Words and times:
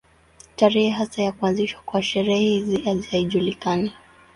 Tarehe 0.55 0.89
hasa 0.91 1.21
ya 1.23 1.31
kuanzishwa 1.31 1.81
kwa 1.85 2.01
sherehe 2.03 2.43
hizi 2.49 2.77
haijulikani. 3.11 3.93